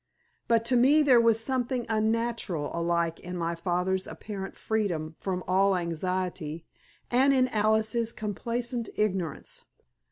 But 0.47 0.65
to 0.65 0.75
me 0.75 1.03
there 1.03 1.21
was 1.21 1.39
something 1.43 1.85
unnatural 1.87 2.71
alike 2.73 3.19
in 3.19 3.37
my 3.37 3.53
father's 3.53 4.07
apparent 4.07 4.55
freedom 4.55 5.15
from 5.19 5.43
all 5.47 5.75
anxiety 5.77 6.65
and 7.11 7.31
in 7.35 7.47
Alice's 7.49 8.11
complacent 8.11 8.89
ignorance. 8.95 9.61